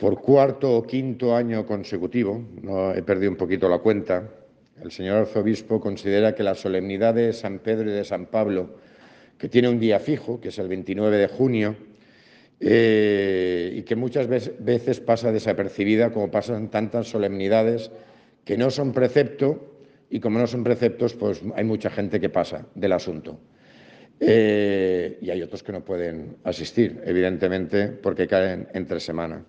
[0.00, 4.32] Por cuarto o quinto año consecutivo, no he perdido un poquito la cuenta,
[4.82, 8.80] el señor arzobispo considera que la solemnidad de San Pedro y de San Pablo,
[9.36, 11.76] que tiene un día fijo, que es el 29 de junio,
[12.60, 17.90] eh, y que muchas veces pasa desapercibida, como pasan tantas solemnidades
[18.46, 22.66] que no son precepto, y como no son preceptos, pues hay mucha gente que pasa
[22.74, 23.38] del asunto.
[24.18, 29.44] Eh, y hay otros que no pueden asistir, evidentemente, porque caen entre semana.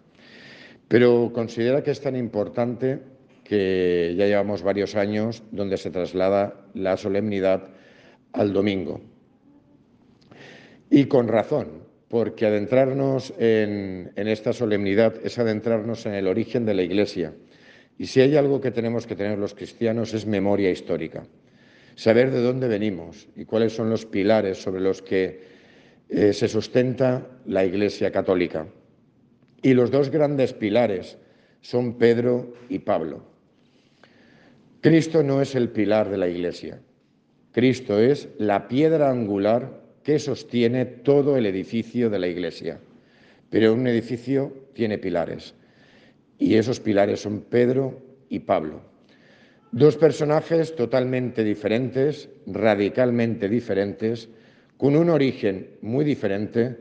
[0.91, 2.99] Pero considera que es tan importante
[3.45, 7.69] que ya llevamos varios años donde se traslada la solemnidad
[8.33, 8.99] al domingo.
[10.89, 16.81] Y con razón, porque adentrarnos en, esta solemnidad es adentrarnos en el origen de la
[16.81, 17.33] Iglesia.
[17.97, 21.23] Y si hay algo que tenemos que tener los cristianos es memoria histórica.
[21.95, 25.39] Saber de dónde venimos y cuáles son los pilares sobre los que
[26.09, 28.67] eh, se sustenta la Iglesia católica.
[29.61, 31.17] Y los dos grandes pilares
[31.61, 33.23] son Pedro y Pablo.
[34.81, 36.81] Cristo no es el pilar de la Iglesia.
[37.51, 42.79] Cristo es la piedra angular que sostiene todo el edificio de la Iglesia.
[43.49, 45.53] Pero un edificio tiene pilares.
[46.39, 48.81] Y esos pilares son Pedro y Pablo.
[49.71, 54.27] Dos personajes totalmente diferentes, radicalmente diferentes,
[54.77, 56.77] con un origen muy diferente,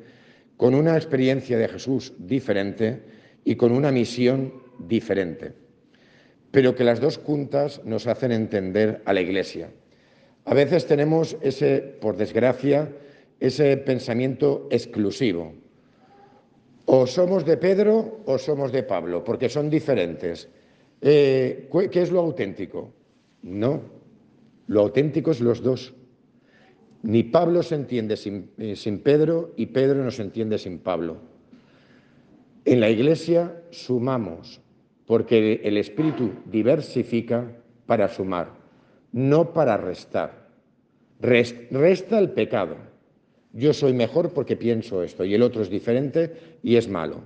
[0.61, 3.01] con una experiencia de Jesús diferente
[3.45, 5.55] y con una misión diferente
[6.51, 9.71] pero que las dos juntas nos hacen entender a la Iglesia.
[10.45, 12.91] A veces tenemos ese, por desgracia,
[13.39, 15.55] ese pensamiento exclusivo.
[16.87, 20.49] O somos de Pedro o somos de Pablo, porque son diferentes.
[21.01, 22.93] Eh, ¿Qué es lo auténtico?
[23.43, 23.83] No,
[24.67, 25.95] lo auténtico es los dos.
[27.03, 31.17] Ni Pablo se entiende sin, eh, sin Pedro y Pedro no se entiende sin Pablo.
[32.65, 34.61] En la Iglesia sumamos,
[35.07, 37.51] porque el espíritu diversifica
[37.87, 38.53] para sumar,
[39.13, 40.49] no para restar.
[41.21, 42.77] Resta el pecado.
[43.53, 46.33] Yo soy mejor porque pienso esto y el otro es diferente
[46.63, 47.23] y es malo.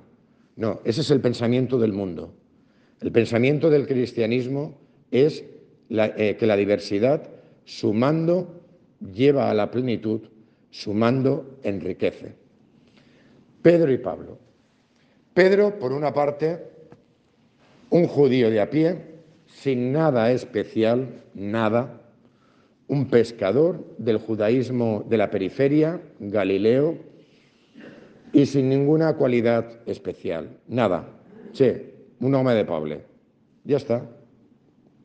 [0.57, 2.33] No, ese es el pensamiento del mundo.
[3.01, 4.79] El pensamiento del cristianismo
[5.11, 5.45] es
[5.91, 7.29] eh, que la diversidad,
[7.65, 8.64] sumando,
[9.01, 10.21] lleva a la plenitud,
[10.71, 12.35] sumando, enriquece.
[13.63, 14.39] Pedro y Pablo.
[15.33, 16.63] Pedro, por una parte,
[17.91, 19.15] un judío de a pie,
[19.47, 22.01] sin nada especial, nada,
[22.89, 26.99] un pescador del judaísmo de la periferia, Galileo,
[28.33, 31.09] y sin ninguna cualidad especial, nada.
[31.53, 33.01] Che, un hombre de Pablo.
[33.65, 34.11] Ya está.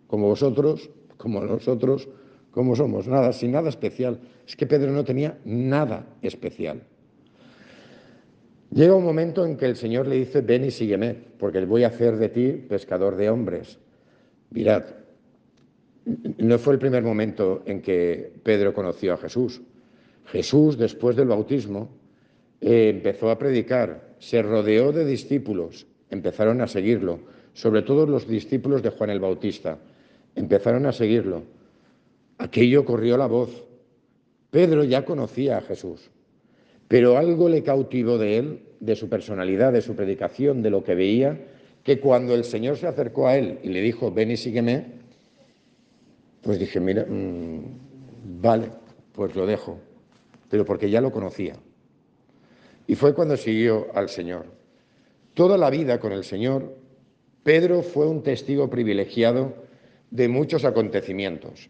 [0.07, 2.09] Como vosotros, como nosotros,
[2.59, 4.19] como somos, nada, sin nada especial.
[4.45, 6.81] Es que Pedro no tenía nada especial.
[8.71, 11.87] Llega un momento en que el Señor le dice, ven y sígueme, porque voy a
[11.87, 13.79] hacer de ti pescador de hombres.
[14.49, 14.83] Mirad,
[16.37, 19.61] no fue el primer momento en que Pedro conoció a Jesús.
[20.25, 21.87] Jesús, después del bautismo,
[22.59, 27.21] eh, empezó a predicar, se rodeó de discípulos, empezaron a seguirlo,
[27.53, 29.77] sobre todo los discípulos de Juan el Bautista,
[30.35, 31.43] empezaron a seguirlo.
[32.39, 33.65] Aquello corrió la voz.
[34.49, 36.09] Pedro ya conocía a Jesús.
[36.87, 40.95] Pero algo le cautivó de él, de su personalidad, de su predicación, de lo que
[40.95, 41.37] veía,
[41.83, 44.85] que cuando el Señor se acercó a él y le dijo, ven y sígueme,
[46.41, 48.69] pues dije, mira, mm, vale,
[49.11, 49.77] pues lo dejo,
[50.49, 51.55] pero porque ya lo conocía.
[52.87, 54.45] Y fue cuando siguió al Señor.
[55.33, 56.75] Toda la vida con el Señor,
[57.43, 59.53] Pedro fue un testigo privilegiado
[60.09, 61.69] de muchos acontecimientos.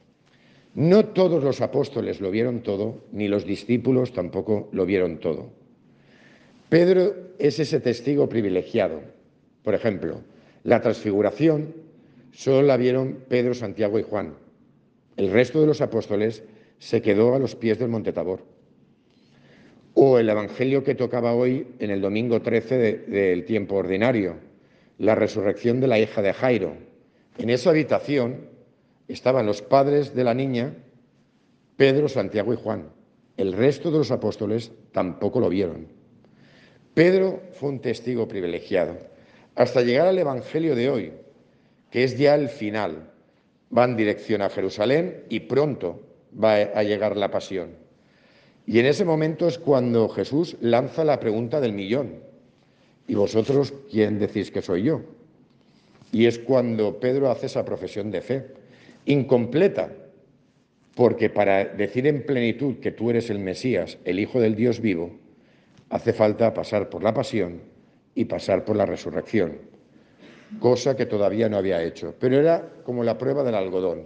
[0.80, 5.50] No todos los apóstoles lo vieron todo, ni los discípulos tampoco lo vieron todo.
[6.70, 9.02] Pedro es ese testigo privilegiado.
[9.62, 10.22] Por ejemplo,
[10.64, 11.76] la transfiguración
[12.32, 14.36] solo la vieron Pedro, Santiago y Juan.
[15.18, 16.44] El resto de los apóstoles
[16.78, 18.46] se quedó a los pies del Monte Tabor.
[19.96, 24.36] O el Evangelio que tocaba hoy en el domingo 13 del tiempo ordinario,
[24.98, 26.78] la resurrección de la hija de Jairo.
[27.38, 28.59] En esa habitación
[29.10, 30.74] estaban los padres de la niña,
[31.76, 32.90] Pedro, Santiago y Juan.
[33.36, 35.88] El resto de los apóstoles tampoco lo vieron.
[36.94, 38.98] Pedro fue un testigo privilegiado,
[39.56, 41.14] hasta llegar al Evangelio de hoy,
[41.90, 43.12] que es ya el final.
[43.76, 46.02] Va en dirección a Jerusalén y pronto
[46.42, 47.70] va a llegar la pasión.
[48.66, 52.20] Y en ese momento es cuando Jesús lanza la pregunta del millón.
[53.08, 55.02] ¿Y vosotros quién decís que soy yo?
[56.12, 58.59] Y es cuando Pedro hace esa profesión de fe
[59.10, 59.90] incompleta,
[60.96, 65.12] porque para decir en plenitud que tú eres el Mesías, el Hijo del Dios vivo,
[65.90, 67.60] hace falta pasar por la pasión
[68.14, 69.58] y pasar por la resurrección,
[70.60, 72.14] cosa que todavía no había hecho.
[72.20, 74.06] Pero era como la prueba del algodón.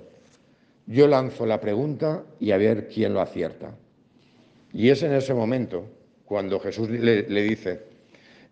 [0.87, 3.75] Yo lanzo la pregunta y a ver quién lo acierta.
[4.71, 5.85] Y es en ese momento
[6.23, 7.81] cuando Jesús le, dice,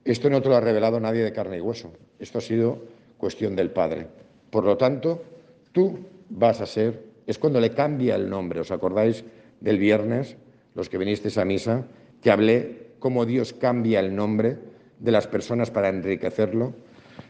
[0.04, 2.78] esto no te lo ha revelado nadie de carne y hueso, esto ha sido
[3.18, 4.08] cuestión del Padre.
[4.50, 5.24] Por lo tanto,
[5.72, 6.00] tú
[6.32, 9.24] vas a ser, es cuando le cambia el nombre, ¿os acordáis
[9.60, 10.38] del viernes,
[10.74, 11.86] los que vinisteis a misa,
[12.22, 14.58] que hablé cómo Dios cambia el nombre
[15.00, 16.74] de las personas para enriquecerlo?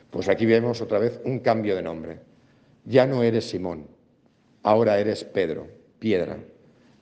[0.10, 2.20] Pues aquí vemos otra vez un cambio de nombre.
[2.86, 3.88] Ya no eres Simón,
[4.64, 5.68] ahora eres Pedro,
[6.00, 6.38] piedra,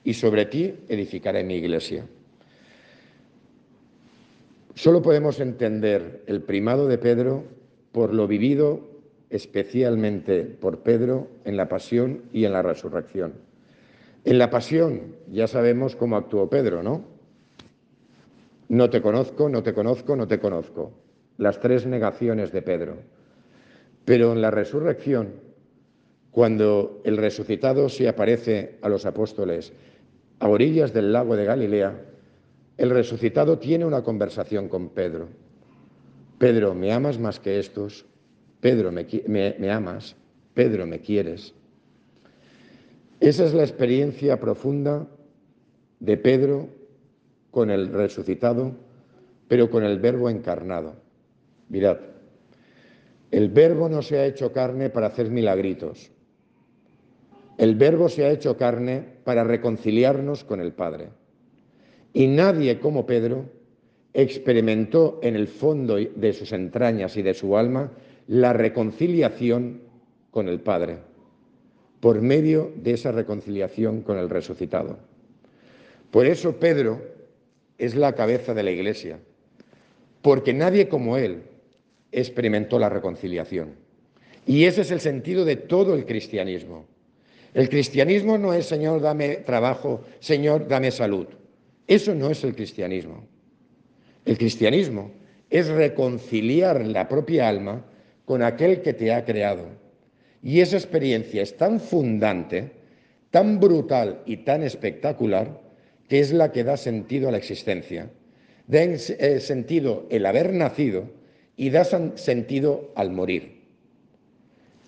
[0.04, 2.06] y sobre ti edificaré mi iglesia.
[4.75, 7.44] Solo podemos entender el primado de Pedro
[7.92, 8.99] por lo vivido
[9.29, 13.33] especialmente por Pedro en la pasión y en la resurrección.
[14.25, 17.05] En la pasión ya sabemos cómo actuó Pedro, ¿no?
[18.67, 20.91] No te conozco, no te conozco, no te conozco.
[21.37, 22.97] Las tres negaciones de Pedro.
[24.05, 25.33] Pero en la resurrección,
[26.31, 29.73] cuando el resucitado se aparece a los apóstoles
[30.39, 31.99] a orillas del lago de Galilea,
[32.77, 35.27] el resucitado tiene una conversación con Pedro.
[36.37, 38.05] Pedro, ¿me amas más que estos?
[38.59, 40.15] Pedro, ¿me, amas?
[40.53, 41.53] Pedro, ¿me quieres?
[43.19, 45.07] Esa es la experiencia profunda
[46.00, 46.69] de Pedro
[47.51, 48.73] con el resucitado,
[49.47, 50.95] pero con el verbo encarnado.
[51.69, 51.97] Mirad,
[53.31, 56.12] el verbo no se ha hecho carne para hacer milagritos.
[57.57, 61.09] El verbo se ha hecho carne para reconciliarnos con el Padre.
[62.13, 63.45] Y nadie como Pedro
[64.13, 67.91] experimentó en el fondo de sus entrañas y de su alma
[68.29, 69.81] la reconciliación
[70.29, 70.99] con el Padre,
[71.99, 74.99] por medio de esa reconciliación con el resucitado.
[76.11, 77.01] Por eso Pedro
[77.79, 79.17] es la cabeza de la Iglesia,
[80.21, 81.41] porque nadie como él
[82.11, 83.73] experimentó la reconciliación.
[84.45, 86.85] Y ese es el sentido de todo el cristianismo.
[87.55, 91.25] El cristianismo no es Señor, dame trabajo, Señor, dame salud.
[91.87, 93.27] Eso no es el cristianismo.
[94.23, 95.13] El cristianismo
[95.49, 97.85] es reconciliar la propia alma
[98.29, 99.65] con aquel que te ha creado.
[100.43, 102.69] Y esa experiencia es tan fundante,
[103.31, 105.59] tan brutal y tan espectacular
[106.07, 108.11] que es la que da sentido a la existencia.
[108.67, 111.09] Da eh, sentido el haber nacido
[111.57, 113.63] y da sentido al morir.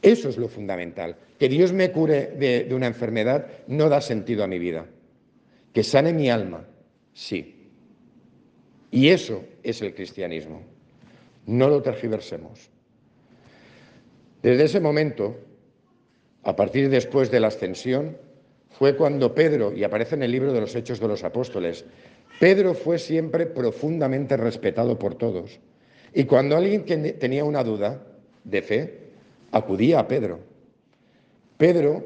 [0.03, 1.15] Eso es lo fundamental.
[1.39, 4.85] Que Dios me cure de, de una enfermedad no da sentido a mi vida.
[5.73, 6.67] Que sane mi alma,
[7.13, 7.55] Sí.
[8.91, 10.61] Y eso es el cristianismo.
[11.47, 12.69] No lo tergiversemos.
[14.41, 15.37] Desde ese momento,
[16.43, 18.17] a partir después de la ascensión,
[18.71, 21.85] fue cuando Pedro, y aparece en el libro de los Hechos de los Apóstoles,
[22.39, 25.59] Pedro fue siempre profundamente respetado por todos.
[26.13, 26.85] Y cuando alguien
[27.19, 28.01] tenía una duda
[28.43, 28.99] de fe,
[29.51, 30.39] acudía a Pedro.
[31.57, 32.03] Pedro,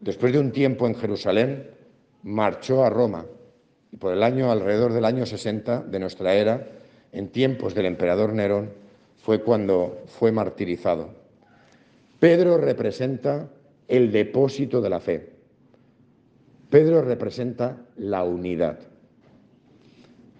[0.00, 1.70] después de un tiempo en Jerusalén,
[2.22, 3.24] marchó a Roma
[3.90, 6.68] y por el año alrededor del año 60 de nuestra era,
[7.12, 8.70] en tiempos del emperador Nerón,
[9.16, 11.19] fue cuando fue martirizado.
[12.20, 13.48] Pedro representa
[13.88, 15.30] el depósito de la fe.
[16.68, 18.78] Pedro representa la unidad,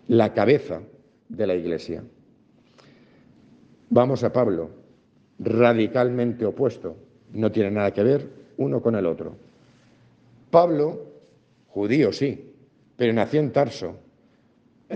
[0.09, 0.82] la cabeza
[1.29, 2.05] de la iglesia.
[3.88, 4.71] Vamos a Pablo,
[5.38, 6.97] radicalmente opuesto,
[7.33, 8.28] no tiene nada que ver
[8.59, 9.35] uno con el otro.
[10.50, 11.07] Pablo,
[11.69, 12.52] judío sí,
[12.95, 13.97] pero nació en Tarso.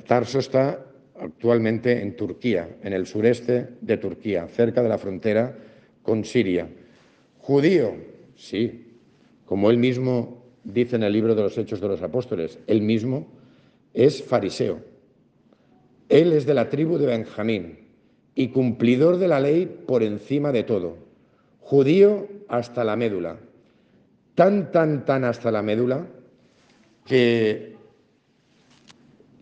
[0.06, 0.84] Tarso está
[1.18, 5.56] actualmente en Turquía, en el sureste de Turquía, cerca de la frontera
[6.04, 6.68] con Siria.
[7.38, 7.94] Judío,
[8.36, 8.86] sí,
[9.44, 13.26] como él mismo dice en el libro de los Hechos de los Apóstoles, él mismo
[13.92, 14.80] es fariseo.
[16.08, 17.78] Él es de la tribu de Benjamín
[18.36, 20.96] y cumplidor de la ley por encima de todo.
[21.60, 23.38] Judío hasta la médula.
[24.34, 26.06] Tan, tan, tan hasta la médula
[27.06, 27.74] que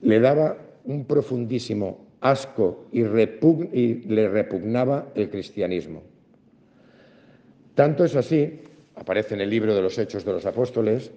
[0.02, 6.02] le daba un profundísimo asco y, le repugnaba el cristianismo.
[7.74, 8.60] Tanto es así,
[8.94, 11.10] aparece en el libro de los Hechos de los Apóstoles,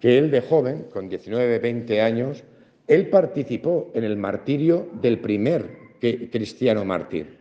[0.00, 2.44] que él de joven, con 19, 20 años,
[2.86, 7.38] él participó en el martirio del primer cristiano mártir,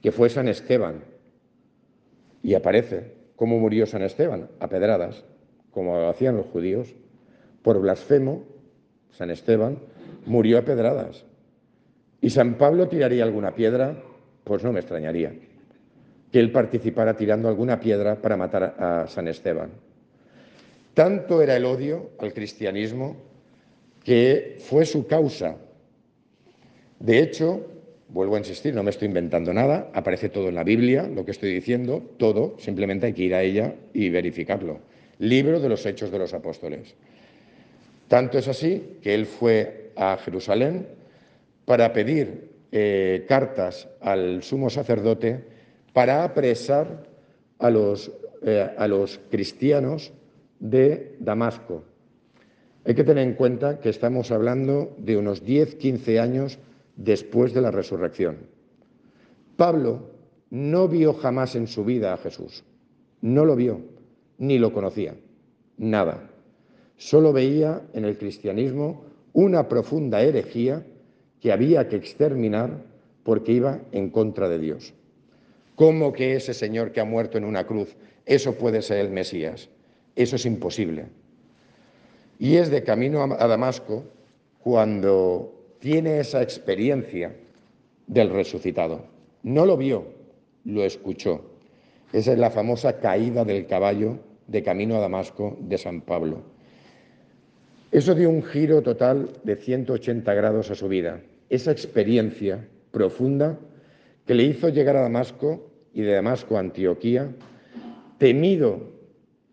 [0.00, 1.02] que fue San Esteban.
[2.42, 5.24] Y aparece cómo murió San Esteban, a pedradas,
[5.72, 6.94] como hacían los judíos,
[7.62, 8.44] por blasfemo,
[9.10, 9.78] San Esteban,
[10.24, 11.24] murió a pedradas.
[12.20, 14.00] ¿Y San Pablo tiraría alguna piedra?
[14.44, 15.32] Pues no me extrañaría
[16.32, 19.70] que él participara tirando alguna piedra para matar a San Esteban.
[20.94, 23.16] Tanto era el odio al cristianismo
[24.02, 25.56] que fue su causa.
[26.98, 27.66] De hecho,
[28.08, 31.30] vuelvo a insistir, no me estoy inventando nada, aparece todo en la Biblia, lo que
[31.30, 34.80] estoy diciendo, todo, simplemente hay que ir a ella y verificarlo.
[35.18, 36.94] Libro de los Hechos de los Apóstoles.
[38.08, 40.86] Tanto es así que él fue a Jerusalén
[41.64, 45.57] para pedir eh, cartas al sumo sacerdote
[45.98, 47.08] para apresar
[47.58, 48.12] a los,
[48.42, 50.12] eh, a los cristianos
[50.60, 51.82] de Damasco.
[52.84, 56.60] Hay que tener en cuenta que estamos hablando de unos 10, 15 años
[56.94, 58.36] después de la resurrección.
[59.56, 60.10] Pablo
[60.50, 62.62] no vio jamás en su vida a Jesús,
[63.20, 63.80] no lo vio,
[64.38, 65.16] ni lo conocía,
[65.78, 66.30] nada.
[66.96, 69.02] Solo veía en el cristianismo
[69.32, 70.86] una profunda herejía
[71.40, 72.84] que había que exterminar
[73.24, 74.94] porque iba en contra de Dios.
[75.78, 77.94] ¿Cómo que ese Señor que ha muerto en una cruz,
[78.26, 79.68] eso puede ser el Mesías?
[80.16, 81.06] Eso es imposible.
[82.40, 84.02] Y es de camino a Damasco
[84.58, 87.32] cuando tiene esa experiencia
[88.08, 89.04] del resucitado.
[89.44, 90.08] No lo vio,
[90.64, 91.42] lo escuchó.
[92.12, 94.18] Esa es la famosa caída del caballo
[94.48, 96.42] de camino a Damasco de San Pablo.
[97.92, 101.20] Eso dio un giro total de 180 grados a su vida.
[101.48, 103.56] Esa experiencia profunda
[104.26, 105.67] que le hizo llegar a Damasco
[105.98, 107.28] y de Damasco a Antioquía,
[108.18, 108.82] temido,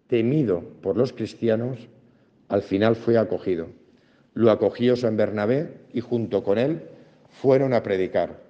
[0.05, 1.89] temido por los cristianos,
[2.49, 3.69] al final fue acogido.
[4.35, 6.83] Lo acogió San Bernabé y junto con él
[7.41, 8.43] fueron a predicar.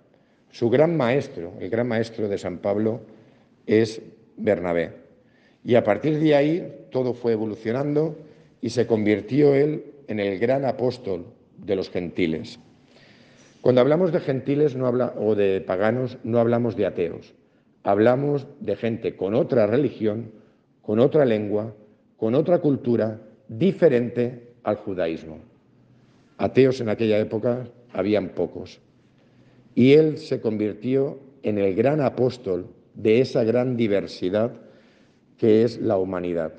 [0.52, 3.00] Su gran maestro, el gran maestro de San Pablo,
[3.66, 4.02] es
[4.36, 4.92] Bernabé.
[5.64, 8.18] Y a partir de ahí todo fue evolucionando
[8.60, 12.60] y se convirtió él en el gran apóstol de los gentiles.
[13.62, 17.34] Cuando hablamos de gentiles no habla, o de paganos, no hablamos de ateos.
[17.86, 20.32] Hablamos de gente con otra religión,
[20.82, 21.75] con otra lengua,
[22.18, 25.38] con otra cultura, diferente al judaísmo.
[26.39, 28.80] Ateos en aquella época habían pocos.
[29.75, 32.65] Y él se convirtió en el gran apóstol
[32.96, 34.51] de esa gran diversidad
[35.38, 36.54] que es la humanidad.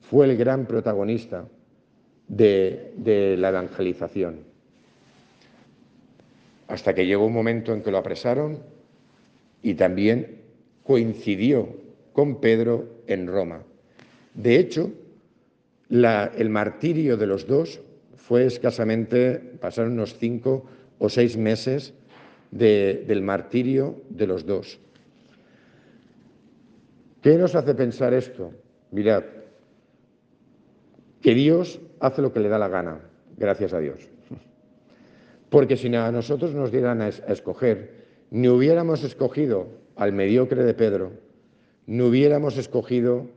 [0.00, 1.44] Fue el gran protagonista
[2.26, 4.40] de, de la evangelización.
[6.66, 8.58] Hasta que llegó un momento en que lo apresaron
[9.62, 10.39] y también
[10.90, 11.68] coincidió
[12.12, 13.62] con Pedro en Roma.
[14.34, 14.90] De hecho,
[15.88, 17.80] el martirio de los dos
[18.16, 20.66] fue escasamente, pasaron unos cinco
[20.98, 21.94] o seis meses
[22.50, 24.80] del martirio de los dos.
[27.22, 28.50] ¿Qué nos hace pensar esto?
[28.90, 29.22] Mirad,
[31.22, 32.98] que Dios hace lo que le da la gana,
[33.36, 34.08] gracias a Dios.
[35.50, 38.00] Porque si a nosotros nos dieran a escoger,
[38.32, 41.12] ni hubiéramos escogido al mediocre de Pedro,
[41.86, 43.28] ni hubiéramos escogido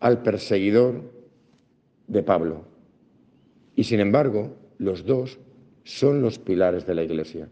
[0.00, 1.02] al perseguidor
[2.06, 2.64] de Pablo.
[3.76, 5.38] Y sin embargo, los dos
[5.84, 7.48] son los pilares de la Iglesia.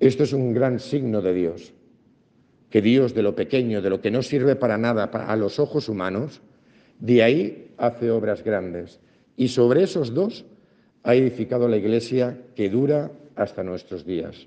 [0.00, 1.72] Esto es un gran signo de Dios,
[2.70, 5.88] que Dios de lo pequeño, de lo que no sirve para nada a los ojos
[5.88, 6.40] humanos,
[6.98, 9.00] de ahí hace obras grandes.
[9.36, 10.44] Y sobre esos dos
[11.02, 14.46] ha edificado la Iglesia que dura hasta nuestros días.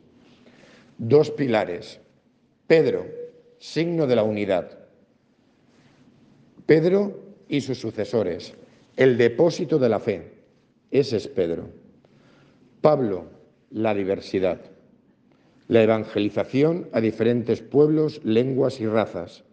[0.98, 2.00] Dos pilares.
[2.68, 3.06] Pedro,
[3.60, 4.80] signo de la unidad.
[6.66, 8.56] Pedro y sus sucesores,
[8.98, 10.32] el depósito de la fe.
[10.90, 11.70] Ese es Pedro.
[12.82, 13.26] Pablo,
[13.70, 14.62] la diversidad.
[15.68, 19.44] La evangelización a diferentes pueblos, lenguas y razas.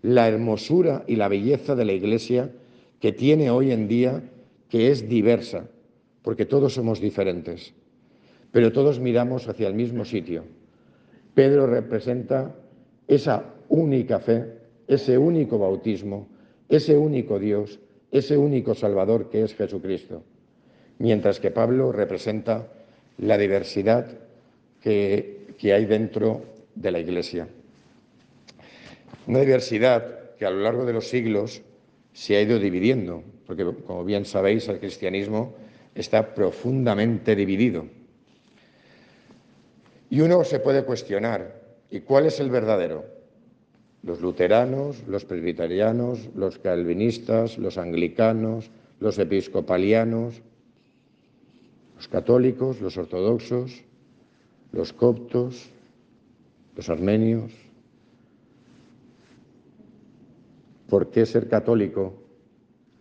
[0.00, 2.52] La hermosura y la belleza de la Iglesia
[3.00, 4.22] que tiene hoy en día,
[4.68, 5.68] que es diversa,
[6.22, 7.74] porque todos somos diferentes,
[8.52, 10.44] pero todos miramos hacia el mismo sitio.
[11.34, 12.54] Pedro representa
[13.08, 14.44] esa única fe,
[14.86, 16.28] ese único bautismo,
[16.68, 17.78] ese único Dios,
[18.10, 20.22] ese único Salvador que es Jesucristo,
[20.98, 22.68] mientras que Pablo representa
[23.18, 24.06] la diversidad
[24.80, 26.42] que, hay dentro
[26.74, 27.46] de la Iglesia.
[29.26, 31.62] Una diversidad que a lo largo de los siglos
[32.12, 35.54] se ha ido dividiendo, porque como bien sabéis, el cristianismo
[35.94, 37.86] está profundamente dividido.
[40.12, 43.04] Y uno se puede cuestionar, ¿y cuál es el verdadero?
[44.02, 50.42] los luteranos, los presbiterianos, los calvinistas, los anglicanos, los episcopalianos,
[51.96, 53.84] los católicos, los ortodoxos,
[54.72, 55.68] los coptos,
[56.76, 57.52] los armenios.
[60.88, 62.14] ¿Por qué ser católico?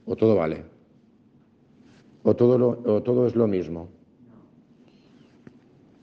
[0.05, 0.63] ¿O todo vale?
[2.23, 3.89] ¿O todo, es lo mismo?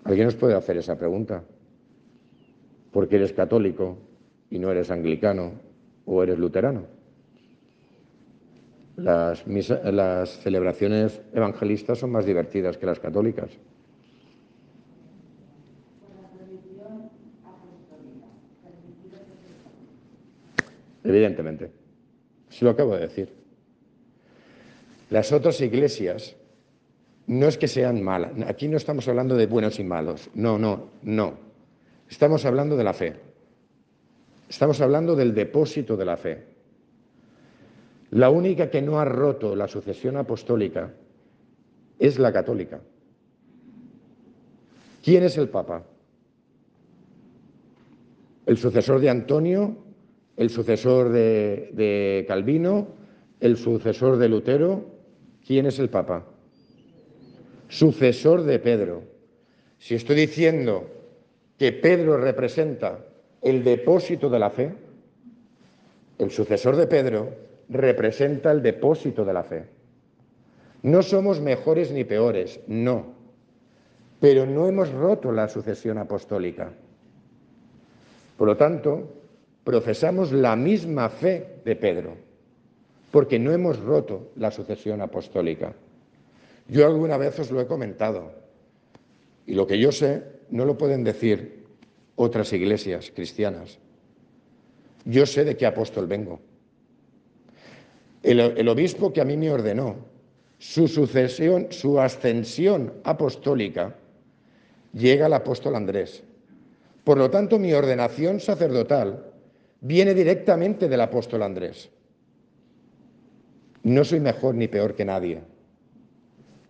[0.09, 1.45] Alguien nos puede hacer esa pregunta.
[2.93, 3.99] Porque eres católico
[4.49, 5.53] y no eres anglicano
[6.07, 6.87] o eres luterano.
[8.97, 13.50] Las, las celebraciones evangelistas son más divertidas que las católicas.
[21.05, 21.71] Evidentemente.
[22.49, 23.29] Se lo acabo de decir.
[25.11, 26.35] Las otras iglesias
[27.28, 28.32] no es que sean malas.
[28.47, 30.30] Aquí no estamos hablando de buenos y malos.
[30.35, 31.35] No, no, no.
[32.08, 33.16] Estamos hablando de la fe.
[34.49, 36.44] Estamos hablando del depósito de la fe.
[38.12, 40.94] La única que no ha roto la sucesión apostólica
[41.99, 42.80] es la católica.
[45.04, 45.85] ¿Quién es el Papa?
[48.47, 49.76] ¿El sucesor de Antonio?
[50.35, 52.88] ¿El sucesor de, de Calvino?
[53.38, 54.87] ¿El sucesor de Lutero?
[55.47, 56.25] ¿Quién es el Papa?
[57.68, 59.02] Sucesor de Pedro.
[59.78, 60.88] Si estoy diciendo
[61.58, 63.04] que Pedro representa
[63.42, 64.72] el depósito de la fe,
[66.18, 67.28] el sucesor de Pedro
[67.68, 69.66] representa el depósito de la fe.
[70.82, 73.14] No somos mejores ni peores, no,
[74.20, 76.72] pero no hemos roto la sucesión apostólica.
[78.37, 79.12] Por lo tanto,
[79.62, 82.16] profesamos la misma fe de Pedro,
[83.10, 85.75] porque no hemos roto la sucesión apostólica.
[86.68, 88.32] Yo alguna vez os lo he comentado,
[89.46, 91.64] y lo que yo sé no lo pueden decir
[92.16, 93.78] otras iglesias cristianas.
[95.04, 96.40] Yo sé de qué apóstol vengo.
[98.22, 99.96] El, obispo que a mí me ordenó,
[100.58, 103.94] su sucesión, su ascensión apostólica,
[104.92, 106.22] llega al apóstol Andrés.
[107.04, 109.32] Por lo tanto, mi ordenación sacerdotal
[109.80, 111.88] viene directamente del apóstol Andrés.
[113.84, 115.40] No soy mejor ni peor que nadie,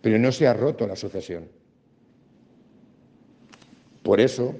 [0.01, 1.47] pero no se ha roto la sucesión.
[4.03, 4.55] Por eso,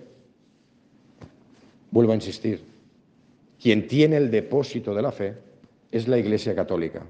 [1.92, 2.62] vuelvo a insistir,
[3.62, 5.36] quien tiene el depósito de la fe
[5.92, 7.04] es la Iglesia Católica.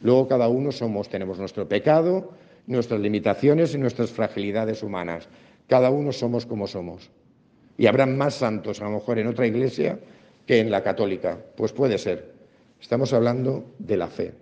[0.00, 2.32] Luego cada uno somos, tenemos nuestro pecado,
[2.66, 5.28] nuestras limitaciones y nuestras fragilidades humanas.
[5.68, 7.10] Cada uno somos como somos.
[7.78, 9.98] Y habrá más santos a lo mejor en otra iglesia
[10.46, 11.38] que en la católica.
[11.56, 12.32] Pues puede ser.
[12.80, 14.32] Estamos hablando de la fe,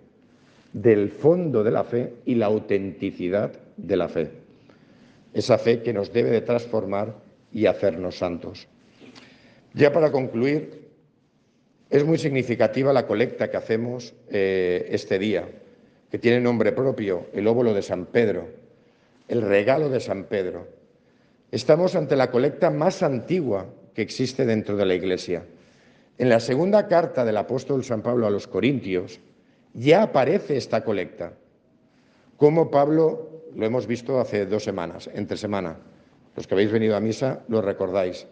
[0.73, 4.31] del fondo de la fe y la autenticidad de la fe.
[5.33, 7.15] Esa fe que nos debe de transformar
[7.51, 8.67] y hacernos santos.
[9.73, 10.89] Ya para concluir,
[11.89, 15.47] es muy significativa la colecta que hacemos eh, este día,
[16.09, 18.47] que tiene nombre propio, el óvulo de San Pedro,
[19.27, 20.67] el regalo de San Pedro.
[21.51, 25.43] Estamos ante la colecta más antigua que existe dentro de la Iglesia.
[26.17, 29.19] En la segunda carta del apóstol San Pablo a los Corintios
[29.73, 31.33] ya aparece esta colecta.
[32.37, 35.77] Como Pablo, lo hemos visto hace dos semanas, entre semana,
[36.35, 38.25] los que habéis venido a misa lo recordáis.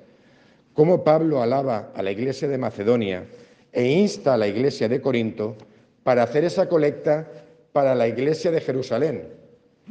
[0.74, 3.26] Cómo Pablo alaba a la iglesia de Macedonia
[3.72, 5.56] e insta a la iglesia de Corinto
[6.04, 7.28] para hacer esa colecta
[7.72, 9.28] para la iglesia de Jerusalén.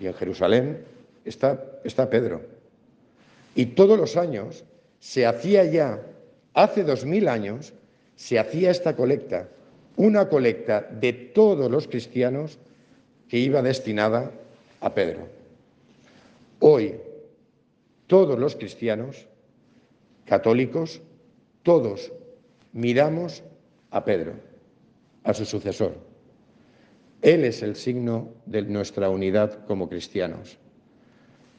[0.01, 0.85] Y en Jerusalén
[1.25, 2.41] está, está Pedro.
[3.55, 4.65] Y todos los años
[5.01, 6.01] se hacía ya,
[6.55, 7.73] hace dos mil años,
[8.17, 9.49] se hacía esta colecta,
[9.99, 12.59] una colecta de todos los cristianos
[13.29, 14.31] que iba destinada
[14.81, 15.29] a Pedro.
[16.61, 16.95] Hoy,
[18.07, 19.27] todos los cristianos,
[20.25, 21.03] católicos,
[21.65, 22.13] todos
[22.73, 23.43] miramos
[23.91, 24.35] a Pedro,
[25.25, 25.97] a su sucesor.
[27.21, 30.59] Él es el signo de nuestra unidad como cristianos.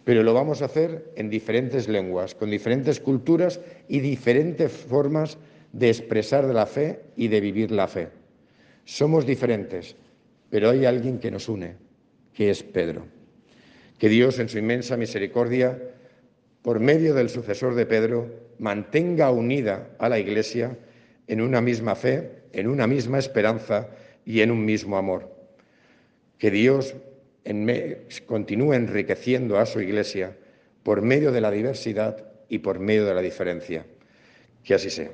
[0.05, 5.37] Pero lo vamos a hacer en diferentes lenguas, con diferentes culturas y diferentes formas
[5.73, 8.18] de expresar la fe y de vivir la fe.
[8.85, 9.95] Somos diferentes,
[10.49, 11.75] pero hay alguien que nos une,
[12.33, 13.05] que es Pedro.
[13.97, 15.79] Que Dios, en su inmensa misericordia,
[16.61, 18.27] por medio del sucesor de Pedro,
[18.59, 20.77] mantenga unida a la Iglesia
[21.27, 23.89] en una misma fe, en una misma esperanza
[24.25, 25.35] y en un mismo amor.
[26.37, 26.95] Que Dios
[28.25, 30.35] continúe enriqueciendo a su Iglesia
[30.83, 33.85] por medio de la diversidad y por medio de la diferencia.
[34.63, 35.11] Que así sea.